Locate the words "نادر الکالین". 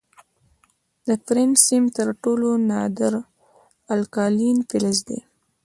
2.69-4.57